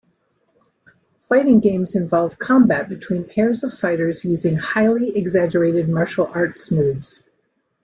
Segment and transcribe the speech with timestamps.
[1.19, 7.21] Fighting games involve combat between pairs of fighters using highly exaggerated martial arts moves.